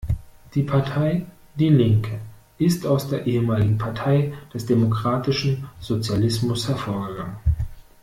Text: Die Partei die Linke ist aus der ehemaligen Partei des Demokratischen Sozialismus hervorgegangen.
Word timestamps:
Die 0.55 0.63
Partei 0.63 1.27
die 1.53 1.69
Linke 1.69 2.19
ist 2.57 2.87
aus 2.87 3.07
der 3.09 3.27
ehemaligen 3.27 3.77
Partei 3.77 4.33
des 4.51 4.65
Demokratischen 4.65 5.69
Sozialismus 5.79 6.67
hervorgegangen. 6.67 7.35